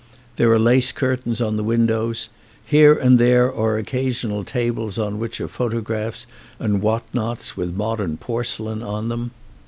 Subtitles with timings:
[0.37, 2.29] There are lace curtains on the windows.
[2.65, 6.25] Here and there are occasional tables on which are photographs
[6.57, 9.29] and what nots with modern porcelain on them.